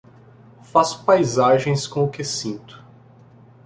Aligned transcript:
Faço 0.63 1.05
paisagens 1.05 1.85
com 1.85 2.05
o 2.05 2.09
que 2.09 2.23
sinto. 2.23 2.83